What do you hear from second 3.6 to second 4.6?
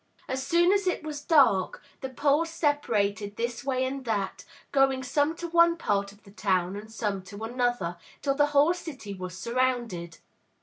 way and that,